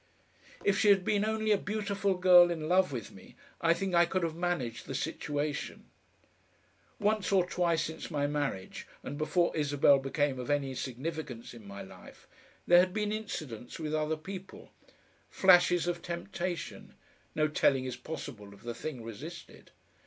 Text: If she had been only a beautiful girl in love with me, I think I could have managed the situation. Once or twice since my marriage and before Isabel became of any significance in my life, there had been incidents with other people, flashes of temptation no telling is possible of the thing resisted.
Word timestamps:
If 0.63 0.79
she 0.79 0.89
had 0.89 1.05
been 1.05 1.23
only 1.23 1.51
a 1.51 1.59
beautiful 1.59 2.15
girl 2.15 2.49
in 2.49 2.67
love 2.67 2.91
with 2.91 3.11
me, 3.11 3.35
I 3.61 3.75
think 3.75 3.93
I 3.93 4.07
could 4.07 4.23
have 4.23 4.33
managed 4.33 4.87
the 4.87 4.95
situation. 4.95 5.91
Once 6.97 7.31
or 7.31 7.45
twice 7.47 7.83
since 7.83 8.09
my 8.09 8.25
marriage 8.25 8.87
and 9.03 9.15
before 9.15 9.55
Isabel 9.55 9.99
became 9.99 10.39
of 10.39 10.49
any 10.49 10.73
significance 10.73 11.53
in 11.53 11.67
my 11.67 11.83
life, 11.83 12.27
there 12.65 12.79
had 12.79 12.95
been 12.95 13.11
incidents 13.11 13.77
with 13.77 13.93
other 13.93 14.17
people, 14.17 14.71
flashes 15.29 15.85
of 15.85 16.01
temptation 16.01 16.95
no 17.35 17.47
telling 17.47 17.85
is 17.85 17.95
possible 17.95 18.55
of 18.55 18.63
the 18.63 18.73
thing 18.73 19.03
resisted. 19.03 19.69